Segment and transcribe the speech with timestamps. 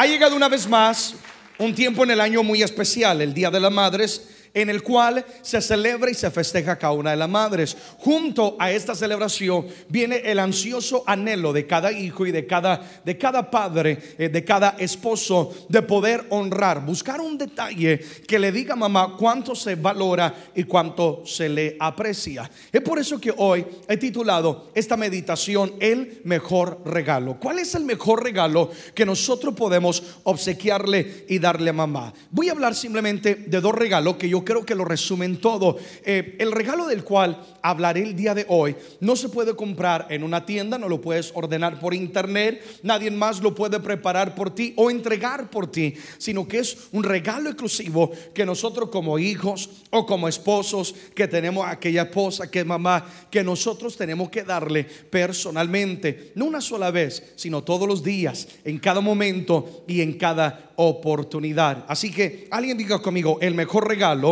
[0.00, 1.12] Ha llegado una vez más
[1.58, 5.24] un tiempo en el año muy especial, el Día de las Madres en el cual
[5.42, 7.76] se celebra y se festeja cada una de las madres.
[7.98, 13.16] Junto a esta celebración viene el ansioso anhelo de cada hijo y de cada, de
[13.16, 18.74] cada padre, eh, de cada esposo, de poder honrar, buscar un detalle que le diga
[18.74, 22.50] a mamá cuánto se valora y cuánto se le aprecia.
[22.72, 27.38] Es por eso que hoy he titulado esta meditación El mejor regalo.
[27.38, 32.12] ¿Cuál es el mejor regalo que nosotros podemos obsequiarle y darle a mamá?
[32.30, 35.76] Voy a hablar simplemente de dos regalos que yo creo que lo resumen todo.
[36.04, 40.22] Eh, el regalo del cual hablaré el día de hoy no se puede comprar en
[40.22, 44.72] una tienda, no lo puedes ordenar por internet, nadie más lo puede preparar por ti
[44.76, 50.06] o entregar por ti, sino que es un regalo exclusivo que nosotros como hijos o
[50.06, 56.32] como esposos que tenemos aquella esposa que es mamá, que nosotros tenemos que darle personalmente,
[56.34, 61.84] no una sola vez, sino todos los días, en cada momento y en cada oportunidad.
[61.88, 64.29] Así que alguien diga conmigo, el mejor regalo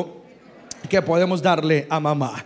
[0.88, 2.44] que podemos darle a mamá.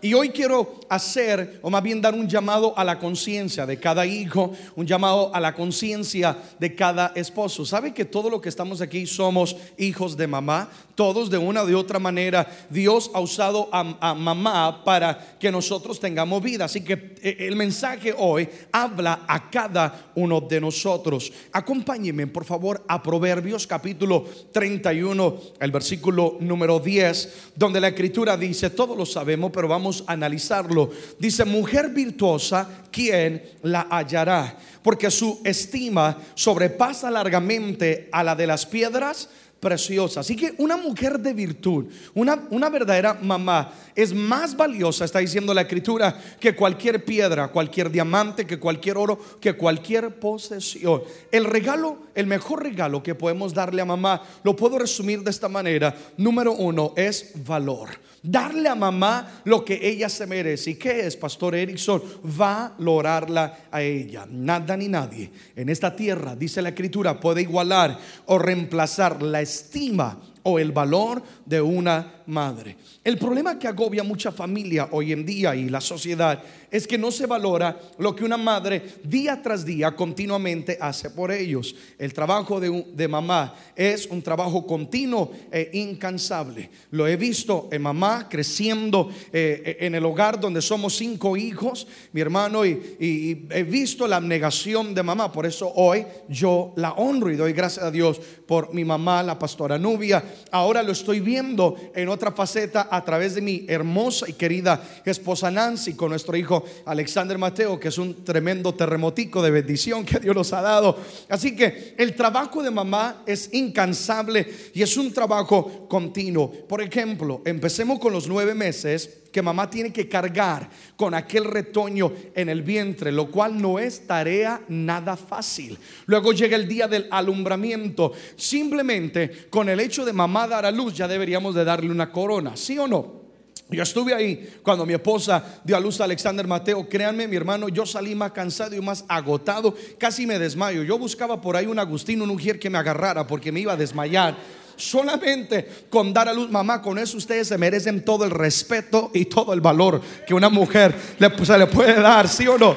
[0.00, 4.04] Y hoy quiero hacer, o más bien dar un llamado a la conciencia de cada
[4.04, 7.64] hijo, un llamado a la conciencia de cada esposo.
[7.64, 10.68] ¿Sabe que todo lo que estamos aquí somos hijos de mamá?
[10.94, 15.98] Todos de una o de otra manera, Dios ha usado a, mamá para que nosotros
[15.98, 16.66] tengamos vida.
[16.66, 21.32] Así que eh, el mensaje hoy habla a cada uno de nosotros.
[21.52, 28.68] Acompáñenme, por favor, a Proverbios capítulo 31, el versículo número 10, donde la escritura dice,
[28.68, 30.81] todos lo sabemos, pero vamos analizarlo.
[31.18, 34.56] Dice, mujer virtuosa, ¿quién la hallará?
[34.82, 39.28] Porque su estima sobrepasa largamente a la de las piedras
[39.62, 40.20] preciosa.
[40.20, 45.54] Así que una mujer de virtud, una, una verdadera mamá, es más valiosa, está diciendo
[45.54, 51.04] la escritura, que cualquier piedra, cualquier diamante, que cualquier oro, que cualquier posesión.
[51.30, 55.48] El regalo, el mejor regalo que podemos darle a mamá, lo puedo resumir de esta
[55.48, 55.94] manera.
[56.16, 57.90] Número uno es valor.
[58.24, 60.70] Darle a mamá lo que ella se merece.
[60.70, 62.02] ¿Y qué es, Pastor Erickson?
[62.22, 64.26] Valorarla a ella.
[64.28, 70.16] Nada ni nadie en esta tierra, dice la escritura, puede igualar o reemplazar la estima
[70.42, 72.76] o el valor de una madre.
[73.04, 77.10] El problema que agobia mucha familia hoy en día y la sociedad es que no
[77.10, 81.74] se valora lo que una madre día tras día continuamente hace por ellos.
[81.98, 86.70] El trabajo de, mamá es un trabajo continuo e incansable.
[86.90, 92.20] Lo he visto en mamá creciendo eh, en el hogar donde somos cinco hijos, mi
[92.20, 95.32] hermano, y, y he visto la abnegación de mamá.
[95.32, 99.38] Por eso hoy yo la honro y doy gracias a Dios por mi mamá, la
[99.38, 100.22] pastora Nubia.
[100.50, 105.50] Ahora lo estoy viendo en otra faceta a través de mi hermosa y querida esposa
[105.50, 110.34] Nancy con nuestro hijo Alexander Mateo, que es un tremendo terremotico de bendición que Dios
[110.34, 110.98] nos ha dado.
[111.28, 116.50] Así que el trabajo de mamá es incansable y es un trabajo continuo.
[116.50, 122.12] Por ejemplo, empecemos con los nueve meses que mamá tiene que cargar con aquel retoño
[122.34, 125.78] en el vientre, lo cual no es tarea nada fácil.
[126.06, 128.12] Luego llega el día del alumbramiento.
[128.36, 132.56] Simplemente con el hecho de mamá dar a luz ya deberíamos de darle una corona,
[132.56, 133.22] ¿sí o no?
[133.70, 136.86] Yo estuve ahí cuando mi esposa dio a luz a Alexander Mateo.
[136.88, 139.74] Créanme, mi hermano, yo salí más cansado y más agotado.
[139.98, 140.82] Casi me desmayo.
[140.82, 143.76] Yo buscaba por ahí un Agustín, un ujier que me agarrara porque me iba a
[143.76, 144.36] desmayar.
[144.76, 149.26] Solamente con dar a luz, mamá, con eso ustedes se merecen todo el respeto y
[149.26, 152.76] todo el valor que una mujer le, se le puede dar, ¿sí o no?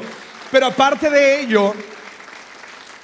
[0.52, 1.74] Pero aparte de ello,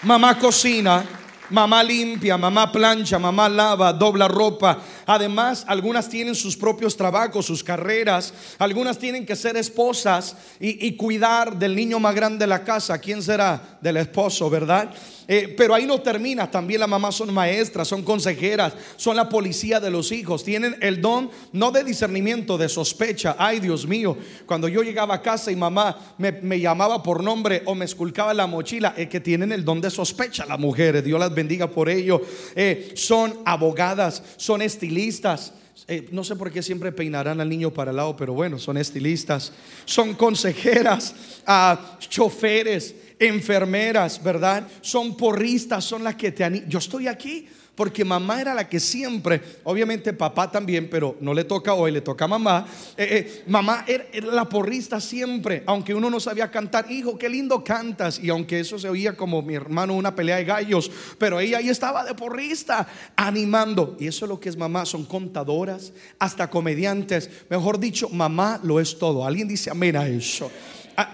[0.03, 1.03] mamá cocina,
[1.51, 4.79] mamá limpia, mamá plancha, mamá lava, dobla ropa.
[5.06, 8.34] Además, algunas tienen sus propios trabajos, sus carreras.
[8.57, 12.97] Algunas tienen que ser esposas y, y cuidar del niño más grande de la casa.
[13.00, 13.78] ¿Quién será?
[13.81, 14.91] Del esposo, ¿verdad?
[15.34, 19.80] Eh, pero ahí no termina, también las mamás son maestras, son consejeras, son la policía
[19.80, 23.38] de los hijos, tienen el don no de discernimiento, de sospecha.
[23.39, 27.75] Ay, Dios mío, cuando yo llegaba a casa y mamá me, llamaba por nombre o
[27.75, 31.33] me esculcaba la mochila, es que tienen el don de sospecha las mujeres, Dios las
[31.33, 31.41] bendiga
[31.72, 32.22] por ello.
[32.56, 35.54] Eh, son abogadas, son estilistas.
[35.88, 38.78] Eh, no sé por qué siempre peinarán al niño para el lado, pero bueno, son
[38.78, 39.52] estilistas,
[39.86, 41.16] son consejeras,
[41.46, 44.68] a choferes, enfermeras, ¿verdad?
[44.82, 46.70] Son porristas, son las que te animan.
[46.70, 47.48] Yo estoy aquí
[47.81, 52.01] porque mamá era la que siempre, obviamente papá también, pero no le toca hoy, le
[52.01, 52.68] toca a mamá.
[52.95, 57.63] Eh, eh, mamá era, la porrista siempre, aunque uno no sabía cantar, hijo, qué lindo
[57.63, 58.19] cantas.
[58.19, 61.69] Y aunque eso se oía como mi hermano, una pelea de gallos, pero ella ahí
[61.69, 63.98] estaba de porrista, animando.
[64.00, 67.31] Y eso es lo que es mamá, son contadoras, hasta comediantes.
[67.50, 69.25] Mejor dicho, mamá lo es todo.
[69.25, 70.51] Alguien dice amén a eso.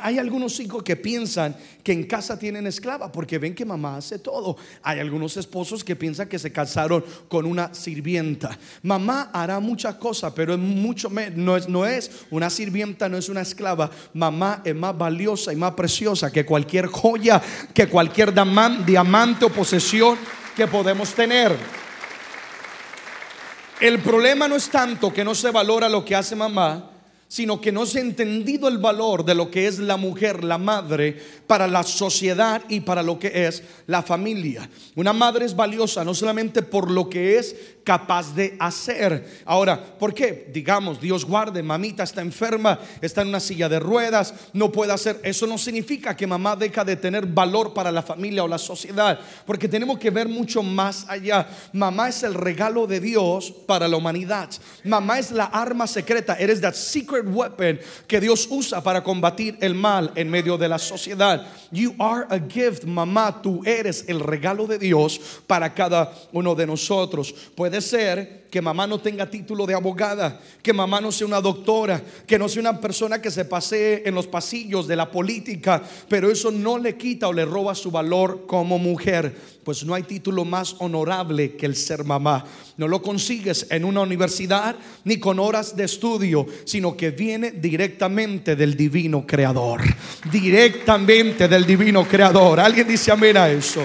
[0.01, 4.19] Hay algunos hijos que piensan que en casa tienen esclava porque ven que mamá hace
[4.19, 4.57] todo.
[4.83, 8.57] Hay algunos esposos que piensan que se casaron con una sirvienta.
[8.83, 13.29] Mamá hará muchas cosas, pero es mucho no es, no es una sirvienta, no es
[13.29, 13.89] una esclava.
[14.13, 17.41] Mamá es más valiosa y más preciosa que cualquier joya,
[17.73, 18.33] que cualquier
[18.85, 20.17] diamante o posesión
[20.55, 21.55] que podemos tener.
[23.79, 26.89] El problema no es tanto que no se valora lo que hace mamá,
[27.27, 30.57] sino que no se ha entendido el valor de lo que es la mujer, la
[30.57, 34.69] madre, para la sociedad y para lo que es la familia.
[34.95, 37.55] Una madre es valiosa no solamente por lo que es
[37.87, 39.41] capaz de hacer.
[39.45, 40.49] Ahora, ¿por qué?
[40.51, 45.21] Digamos, Dios guarde, mamita está enferma, está en una silla de ruedas, no puede hacer.
[45.23, 49.17] Eso no significa que mamá deja de tener valor para la familia o la sociedad,
[49.45, 51.47] porque tenemos que ver mucho más allá.
[51.71, 54.49] Mamá es el regalo de Dios para la humanidad.
[54.83, 59.75] Mamá es la arma secreta, eres that secret weapon que Dios usa para combatir el
[59.75, 61.47] mal en medio de la sociedad.
[61.71, 66.67] You are a gift, mamá, tú eres el regalo de Dios para cada uno de
[66.67, 67.33] nosotros.
[67.81, 72.39] Ser que mamá no tenga título de abogada, que mamá no sea una doctora, que
[72.39, 76.49] no sea una persona que se pasee en los pasillos de la política, pero eso
[76.51, 80.75] no le quita o le roba su valor como mujer, pues no hay título más
[80.79, 82.45] honorable que el ser mamá.
[82.77, 88.55] No lo consigues en una universidad ni con horas de estudio, sino que viene directamente
[88.55, 89.81] del divino creador,
[90.31, 92.59] directamente del divino creador.
[92.59, 93.81] ¿Alguien dice amén a eso?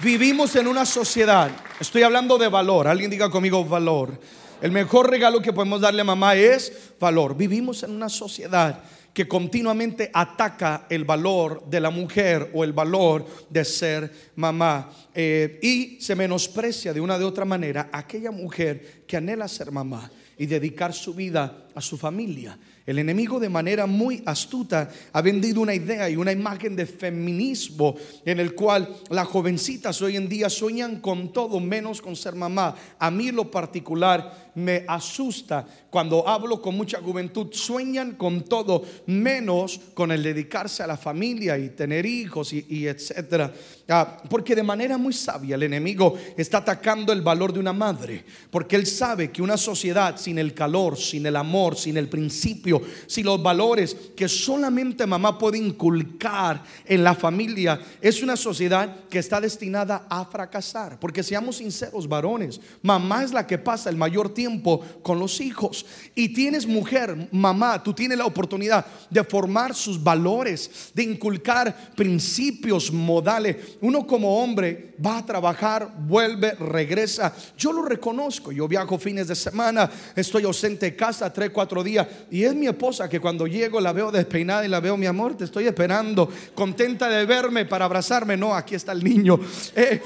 [0.00, 4.18] Vivimos en una sociedad, estoy hablando de valor, alguien diga conmigo valor.
[4.62, 7.36] El mejor regalo que podemos darle a mamá es valor.
[7.36, 8.82] Vivimos en una sociedad
[9.12, 14.90] que continuamente ataca el valor de la mujer o el valor de ser mamá.
[15.14, 20.10] Eh, y se menosprecia de una de otra manera aquella mujer que anhela ser mamá
[20.36, 22.58] y dedicar su vida a su familia.
[22.86, 27.94] El enemigo de manera muy astuta ha vendido una idea y una imagen de feminismo
[28.26, 32.74] en el cual las jovencitas hoy en día sueñan con todo menos con ser mamá.
[32.98, 37.48] A mí lo particular me asusta cuando hablo con mucha juventud.
[37.52, 43.50] Sueñan con todo menos con el dedicarse a la familia y tener hijos y, etcétera.
[43.88, 48.24] Ah, porque de manera muy sabia el enemigo está atacando el valor de una madre.
[48.50, 52.73] Porque él sabe que una sociedad sin el calor, sin el amor, sin el principio
[53.06, 59.18] si los valores que solamente mamá puede inculcar en la familia, es una sociedad que
[59.18, 60.98] está destinada a fracasar.
[60.98, 65.86] Porque seamos sinceros, varones, mamá es la que pasa el mayor tiempo con los hijos.
[66.14, 72.92] Y tienes mujer, mamá, tú tienes la oportunidad de formar sus valores, de inculcar principios,
[72.92, 73.56] modales.
[73.80, 77.34] Uno como hombre va a trabajar, vuelve, regresa.
[77.56, 82.06] Yo lo reconozco, yo viajo fines de semana, estoy ausente de casa tres, cuatro días
[82.30, 85.36] y es mi esposa que cuando llego la veo despeinada y la veo, mi amor,
[85.36, 88.36] te estoy esperando, contenta de verme para abrazarme.
[88.36, 89.40] No, aquí está el niño.
[89.76, 90.00] Eh,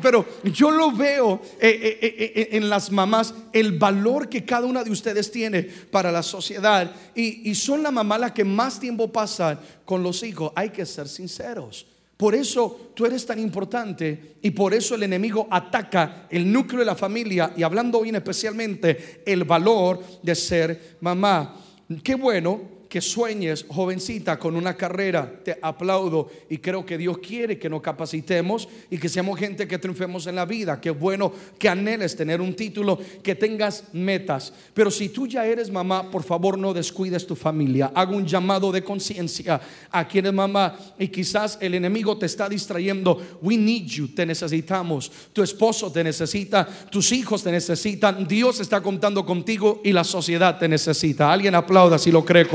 [0.00, 4.90] pero yo lo veo eh, eh, en las mamás, el valor que cada una de
[4.90, 6.90] ustedes tiene para la sociedad.
[7.14, 10.52] Y, y son la mamá la que más tiempo pasa con los hijos.
[10.54, 11.86] Hay que ser sinceros.
[12.20, 16.84] Por eso tú eres tan importante y por eso el enemigo ataca el núcleo de
[16.84, 21.56] la familia y hablando hoy especialmente el valor de ser mamá.
[21.98, 25.32] Qué bueno que sueñes, jovencita, con una carrera.
[25.44, 29.78] Te aplaudo y creo que Dios quiere que nos capacitemos y que seamos gente que
[29.78, 30.80] triunfemos en la vida.
[30.80, 34.52] Qué bueno que anheles tener un título, que tengas metas.
[34.74, 37.92] Pero si tú ya eres mamá, por favor no descuides tu familia.
[37.94, 39.60] Hago un llamado de conciencia
[39.92, 43.38] a quien es mamá y quizás el enemigo te está distrayendo.
[43.40, 45.12] We need you, te necesitamos.
[45.32, 48.26] Tu esposo te necesita, tus hijos te necesitan.
[48.26, 51.32] Dios está contando contigo y la sociedad te necesita.
[51.32, 52.48] Alguien aplauda si lo cree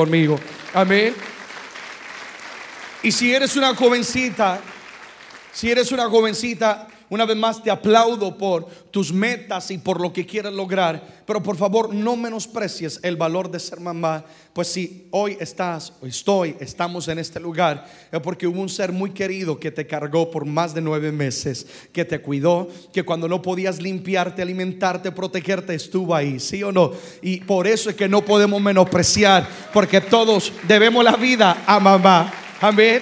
[0.74, 1.16] Amén.
[3.04, 4.60] Y si eres una jovencita,
[5.54, 10.12] si eres una jovencita, una vez más te aplaudo por tus metas y por lo
[10.12, 15.08] que quieres lograr, pero por favor no menosprecies el valor de ser mamá, pues si
[15.12, 19.72] hoy estás, estoy, estamos en este lugar, es porque hubo un ser muy querido que
[19.72, 24.42] te cargó por más de nueve meses, que te cuidó, que cuando no podías limpiarte,
[24.42, 26.92] alimentarte, protegerte, estuvo ahí, ¿sí o no?
[27.22, 32.34] Y por eso es que no podemos menospreciar, porque todos debemos la vida a mamá.
[32.62, 33.02] Amén.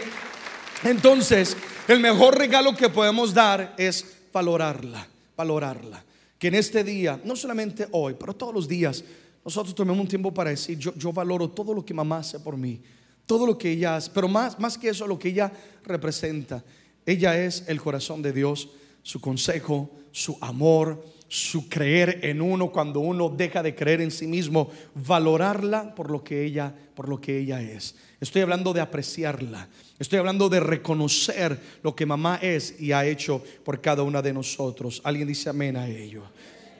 [0.83, 1.55] Entonces,
[1.87, 6.03] el mejor regalo que podemos dar es valorarla, valorarla.
[6.37, 9.03] Que en este día, no solamente hoy, pero todos los días,
[9.43, 12.57] nosotros tomemos un tiempo para decir, yo, yo valoro todo lo que mamá hace por
[12.57, 12.81] mí,
[13.25, 15.51] todo lo que ella hace, pero más, más que eso, lo que ella
[15.83, 16.63] representa.
[17.05, 18.69] Ella es el corazón de Dios,
[19.01, 24.27] su consejo, su amor, su creer en uno cuando uno deja de creer en sí
[24.27, 27.95] mismo, valorarla por lo que ella, por lo que ella es.
[28.21, 29.67] Estoy hablando de apreciarla.
[29.97, 34.31] Estoy hablando de reconocer lo que mamá es y ha hecho por cada una de
[34.31, 35.01] nosotros.
[35.03, 36.21] Alguien dice amén a ello.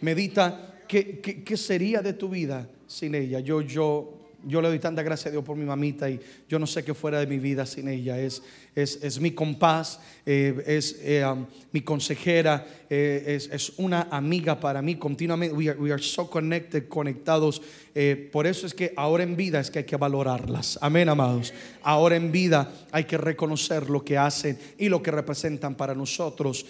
[0.01, 3.39] Medita qué, qué sería de tu vida sin ella.
[3.39, 6.19] Yo, yo, yo le doy tanta gracia a Dios por mi mamita y
[6.50, 8.19] yo no sé qué fuera de mi vida sin ella.
[8.19, 8.41] Es,
[8.75, 11.23] es, mi compás, eh, es eh,
[11.71, 15.55] mi consejera, eh, es, una amiga para mí continuamente.
[15.55, 17.62] We are, so connected, conectados.
[18.31, 20.79] por eso es que ahora en vida es que hay que valorarlas.
[20.81, 21.53] Amén, amados.
[21.83, 26.65] Ahora en vida hay que reconocer lo que hacen y lo que representan para nosotros.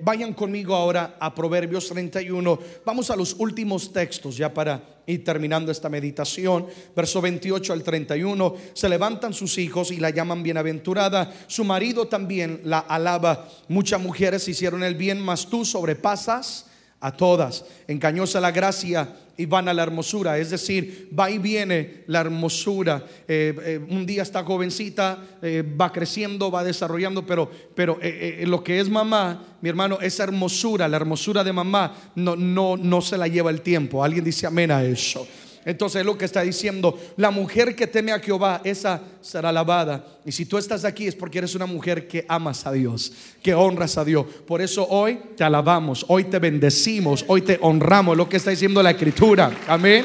[0.00, 2.58] vayan conmigo ahora a Proverbios 31.
[2.84, 6.66] Vamos a los últimos textos ya para ir terminando esta meditación.
[6.94, 8.54] Verso 28 al 31.
[8.72, 13.48] Se levantan sus hijos y la llaman bienaventurada su marido también la alaba.
[13.68, 16.66] Muchas mujeres hicieron el bien, mas tú sobrepasas
[17.04, 17.66] a todas.
[17.86, 20.38] Engañosa la gracia y van a la hermosura.
[20.38, 23.04] Es decir, va y viene la hermosura.
[23.28, 27.98] Eh, eh, un día esta jovencita eh, va creciendo, va desarrollando, pero, pero
[28.46, 33.02] lo que es mamá, mi hermano, esa hermosura, la hermosura de mamá, no, no, no
[33.02, 34.02] se la lleva el tiempo.
[34.02, 35.28] Alguien dice amén a eso.
[35.64, 40.04] Entonces es lo que está diciendo, la mujer que teme a Jehová, esa será alabada.
[40.24, 43.54] Y si tú estás aquí es porque eres una mujer que amas a Dios, que
[43.54, 44.26] honras a Dios.
[44.46, 48.82] Por eso hoy te alabamos, hoy te bendecimos, hoy te honramos, lo que está diciendo
[48.82, 49.50] la escritura.
[49.66, 50.04] Amén.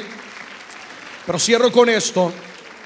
[1.26, 2.32] Pero cierro con esto.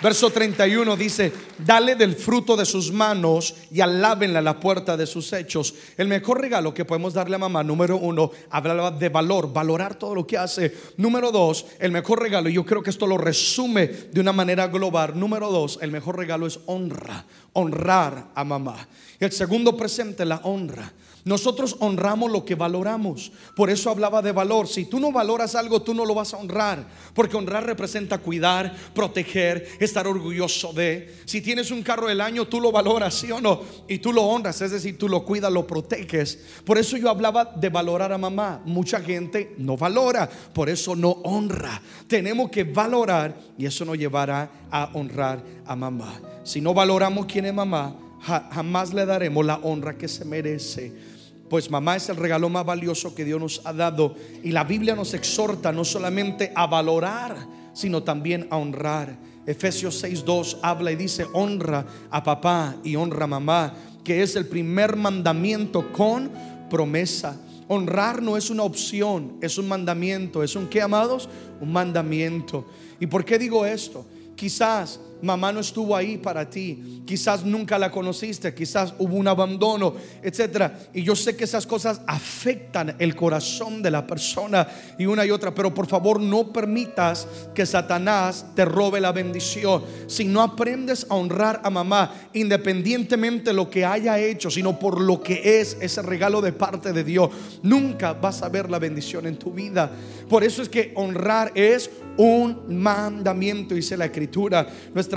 [0.03, 5.31] Verso 31 dice, dale del fruto de sus manos y alábenla la puerta de sus
[5.31, 5.73] hechos.
[5.95, 10.13] El mejor regalo que podemos darle a mamá, número uno, hablaba de valor, valorar todo
[10.13, 10.75] lo que hace.
[10.97, 14.67] Número dos, el mejor regalo, y yo creo que esto lo resume de una manera
[14.67, 15.17] global.
[15.17, 18.85] Número dos, el mejor regalo es honra, honrar a mamá.
[19.21, 20.91] El segundo presente, la honra.
[21.25, 23.31] Nosotros honramos lo que valoramos.
[23.55, 24.67] Por eso hablaba de valor.
[24.67, 26.85] Si tú no valoras algo, tú no lo vas a honrar.
[27.13, 31.15] Porque honrar representa cuidar, proteger, estar orgulloso de.
[31.23, 33.61] Si tienes un carro del año, tú lo valoras, ¿sí o no?
[33.87, 36.39] Y tú lo honras, es decir, tú lo cuidas, lo proteges.
[36.65, 38.61] Por eso yo hablaba de valorar a mamá.
[38.65, 41.81] Mucha gente no valora, por eso no honra.
[42.07, 46.19] Tenemos que valorar y eso nos llevará a honrar a mamá.
[46.43, 51.12] Si no valoramos quién es mamá, jamás le daremos la honra que se merece
[51.53, 54.15] pues mamá es el regalo más valioso que Dios nos ha dado.
[54.41, 59.15] Y la Biblia nos exhorta no solamente a valorar, sino también a honrar.
[59.45, 64.47] Efesios 6.2 habla y dice, honra a papá y honra a mamá, que es el
[64.47, 66.31] primer mandamiento con
[66.71, 67.39] promesa.
[67.67, 70.41] Honrar no es una opción, es un mandamiento.
[70.41, 71.29] ¿Es un qué, amados?
[71.61, 72.65] Un mandamiento.
[72.99, 74.07] ¿Y por qué digo esto?
[74.35, 79.95] Quizás mamá no estuvo ahí para ti, quizás nunca la conociste, quizás hubo un abandono,
[80.21, 80.79] etcétera.
[80.93, 84.67] Y yo sé que esas cosas afectan el corazón de la persona
[84.99, 89.83] y una y otra, pero por favor no permitas que Satanás te robe la bendición.
[90.07, 94.99] Si no aprendes a honrar a mamá, independientemente de lo que haya hecho, sino por
[94.99, 97.29] lo que es ese regalo de parte de Dios,
[97.61, 99.89] nunca vas a ver la bendición en tu vida.
[100.29, 104.67] Por eso es que honrar es un mandamiento, dice la escritura.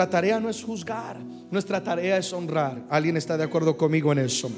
[0.05, 1.17] Tarea no es juzgar,
[1.51, 2.83] nuestra tarea es honrar.
[2.91, 4.51] ¿Alguien está de acuerdo conmigo en eso?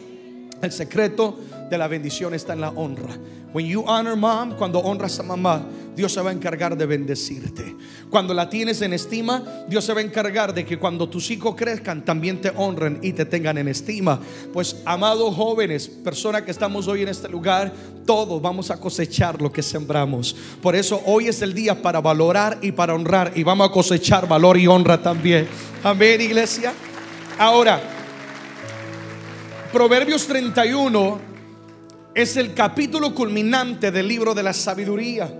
[0.60, 1.38] El secreto
[1.70, 3.16] de la bendición está en la honra.
[3.52, 5.64] When you honor mom, cuando honras a mamá,
[5.96, 7.74] Dios se va a encargar de bendecirte.
[8.10, 11.54] Cuando la tienes en estima, Dios se va a encargar de que cuando tus hijos
[11.56, 14.20] crezcan, también te honren y te tengan en estima.
[14.52, 17.72] Pues, amados jóvenes, personas que estamos hoy en este lugar,
[18.04, 20.36] todos vamos a cosechar lo que sembramos.
[20.62, 23.32] Por eso hoy es el día para valorar y para honrar.
[23.34, 25.48] Y vamos a cosechar valor y honra también.
[25.82, 26.72] Amén, iglesia.
[27.38, 27.97] Ahora,
[29.72, 31.20] Proverbios 31
[32.14, 35.30] es el capítulo culminante del libro de la sabiduría.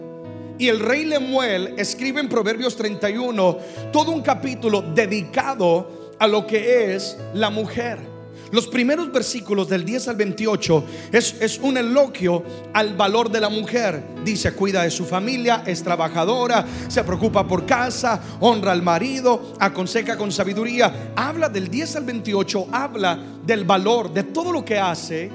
[0.59, 3.59] Y el rey Lemuel escribe en Proverbios 31
[3.91, 8.18] todo un capítulo dedicado a lo que es la mujer.
[8.51, 13.49] Los primeros versículos del 10 al 28 es, es, un elogio al valor de la
[13.49, 14.03] mujer.
[14.25, 20.17] Dice, cuida de su familia, es trabajadora, se preocupa por casa, honra al marido, aconseja
[20.17, 21.13] con sabiduría.
[21.15, 25.31] Habla del 10 al 28, habla del valor de todo lo que hace.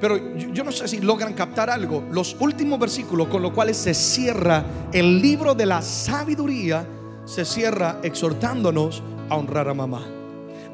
[0.00, 2.04] Pero yo, yo no sé si logran captar algo.
[2.10, 6.86] Los últimos versículos con los cuales se cierra el libro de la sabiduría,
[7.24, 10.21] se cierra exhortándonos a honrar a mamá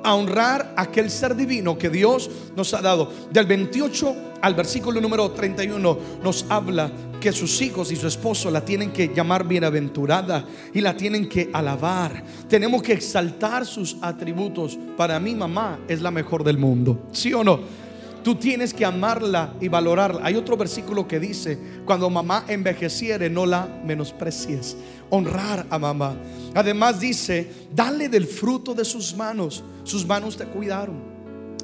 [0.03, 3.11] a honrar aquel ser divino que Dios nos ha dado.
[3.31, 6.91] Del 28 al versículo número 31 nos habla
[7.21, 11.51] que sus hijos y su esposo la tienen que llamar bienaventurada y la tienen que
[11.53, 12.23] alabar.
[12.49, 14.79] Tenemos que exaltar sus atributos.
[14.97, 17.09] Para mí mamá es la mejor del mundo.
[17.13, 17.88] ¿Sí o no?
[18.29, 20.21] Tú tienes que amarla y valorarla.
[20.23, 24.77] Hay otro versículo que dice, cuando mamá envejeciere, no la menosprecies.
[25.09, 26.15] Honrar a mamá.
[26.55, 29.65] Además dice, dale del fruto de sus manos.
[29.83, 30.97] Sus manos te cuidaron.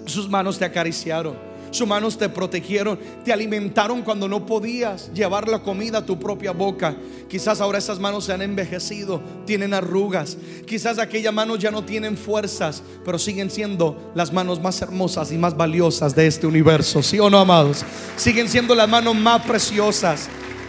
[0.06, 1.37] Sus manos te acariciaron.
[1.74, 6.52] Sus manos te protegieron, te alimentaron cuando no podías llevar la comida a tu propia
[6.52, 6.94] boca.
[7.28, 10.38] Quizás ahora esas manos se han envejecido, tienen arrugas.
[10.68, 15.36] Quizás aquellas manos ya no tienen fuerzas, pero siguen siendo las manos más hermosas y
[15.36, 17.02] más valiosas de este universo.
[17.02, 17.84] ¿Sí o no, amados?
[18.14, 20.28] Siguen siendo las manos más preciosas.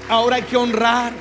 [0.09, 1.13] Ahora hay que honrar.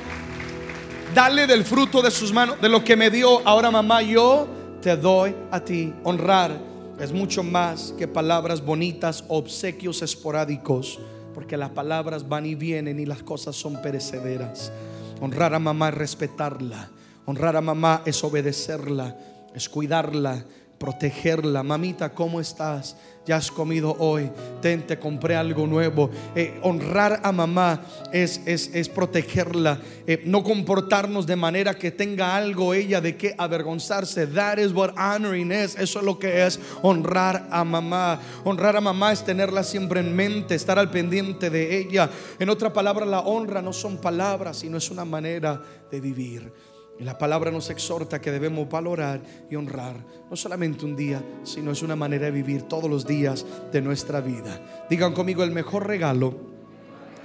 [1.13, 3.47] Dale del fruto de sus manos, de lo que me dio.
[3.47, 4.47] Ahora, mamá, yo
[4.81, 5.93] te doy a ti.
[6.03, 10.99] Honrar es mucho más que palabras bonitas, obsequios esporádicos,
[11.33, 14.71] porque las palabras van y vienen y las cosas son perecederas.
[15.19, 16.89] Honrar a mamá es respetarla,
[17.25, 19.17] honrar a mamá es obedecerla,
[19.53, 20.45] es cuidarla,
[20.77, 21.63] protegerla.
[21.63, 22.95] Mamita, ¿cómo estás?
[23.25, 24.29] Ya has comido hoy.
[24.61, 26.11] Ten, te compré algo nuevo.
[26.35, 27.81] Eh, honrar a mamá
[28.13, 29.79] es, es, protegerla.
[30.05, 34.27] Eh, no comportarnos de manera que tenga algo ella de que avergonzarse.
[34.27, 35.75] That is what honoring is.
[35.75, 38.19] Eso es lo que es honrar a mamá.
[38.43, 42.09] Honrar a mamá es tenerla siempre en mente, estar al pendiente de ella.
[42.37, 46.74] En otra palabra, la honra no son palabras, sino es una manera de vivir.
[46.99, 49.97] Y la palabra nos exhorta que debemos valorar y honrar,
[50.29, 54.21] no solamente un día, sino es una manera de vivir todos los días de nuestra
[54.21, 54.85] vida.
[54.89, 56.35] Digan conmigo, el mejor regalo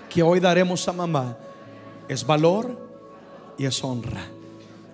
[0.09, 1.39] que hoy daremos a mamá
[2.09, 2.77] es valor
[3.57, 4.27] y es honra.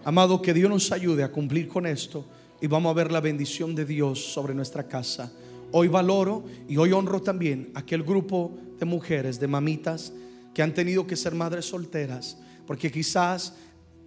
[0.05, 2.27] Amado, que Dios nos ayude a cumplir con esto
[2.61, 5.33] y vamos a ver la bendición de Dios sobre nuestra casa.
[5.73, 10.13] Hoy valoro y hoy honro también aquel grupo de mujeres, de mamitas,
[10.55, 13.55] que han tenido que ser madres solteras, porque quizás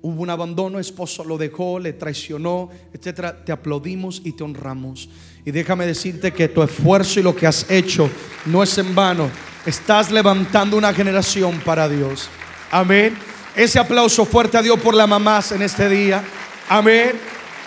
[0.01, 5.09] hubo un abandono, esposo lo dejó, le traicionó, etcétera, te aplaudimos y te honramos.
[5.45, 8.09] Y déjame decirte que tu esfuerzo y lo que has hecho
[8.45, 9.29] no es en vano.
[9.65, 12.29] Estás levantando una generación para Dios.
[12.71, 13.17] Amén.
[13.55, 16.23] Ese aplauso fuerte a Dios por las mamás en este día.
[16.69, 17.13] Amén.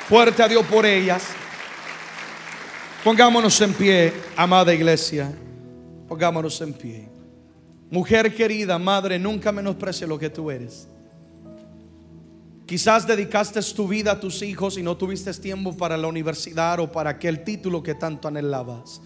[0.09, 1.25] Fuerte a Dios por ellas.
[3.05, 5.33] Pongámonos en pie, amada iglesia.
[6.09, 7.09] Pongámonos en pie.
[7.91, 10.89] Mujer querida, madre, nunca menosprecie lo que tú eres.
[12.67, 16.91] Quizás dedicaste tu vida a tus hijos y no tuviste tiempo para la universidad o
[16.91, 19.03] para aquel título que tanto anhelabas.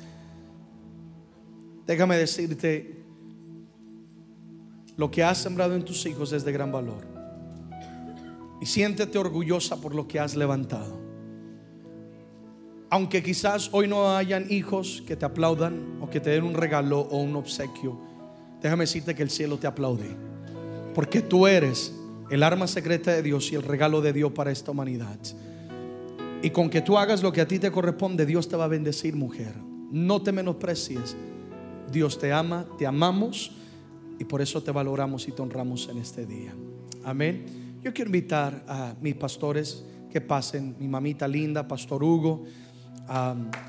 [1.87, 3.05] Déjame decirte,
[4.97, 7.07] lo que has sembrado en tus hijos es de gran valor.
[8.61, 11.01] Y siéntete orgullosa por lo que has levantado.
[12.89, 17.01] Aunque quizás hoy no hayan hijos que te aplaudan o que te den un regalo
[17.01, 17.99] o un obsequio,
[18.63, 20.17] déjame decirte que el cielo te aplaude.
[20.95, 21.93] Porque tú eres
[22.31, 25.19] el arma secreta de Dios y el regalo de Dios para esta humanidad.
[26.43, 28.69] Y con que tú hagas lo que a ti te corresponde, Dios te va a
[28.69, 29.55] bendecir, mujer.
[29.91, 31.17] No te menosprecies.
[31.91, 33.53] Dios te ama, te amamos
[34.19, 36.55] y por eso te valoramos y te honramos en este día.
[37.05, 37.81] Amén.
[37.83, 42.45] Yo quiero invitar a mis pastores que pasen, mi mamita linda, Pastor Hugo.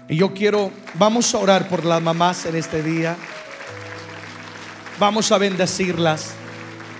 [0.09, 3.15] y yo quiero, vamos a orar por las mamás en este día.
[4.99, 6.33] Vamos a bendecirlas.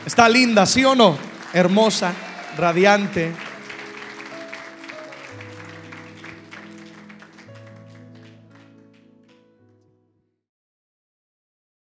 [0.06, 1.27] Está linda, ¿sí o no?
[1.54, 2.14] Hermosa,
[2.58, 3.34] radiante.